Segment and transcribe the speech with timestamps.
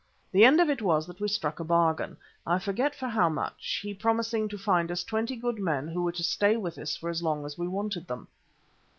[0.31, 3.79] The end of it was that we struck a bargain, I forget for how much,
[3.83, 7.07] he promising to find us twenty good men who were to stay with us for
[7.07, 8.27] as long as we wanted them.